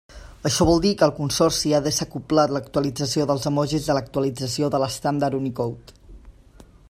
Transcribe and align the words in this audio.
Això 0.49 0.65
vol 0.67 0.79
dir 0.85 0.91
que 0.99 1.03
el 1.07 1.13
consorci 1.17 1.73
ha 1.79 1.81
desacoblat 1.87 2.55
l'actualització 2.55 3.29
dels 3.33 3.47
emojis 3.51 3.87
de 3.91 3.97
l'actualització 3.99 4.71
de 4.77 4.83
l'estàndard 4.85 5.41
Unicode. 5.43 5.99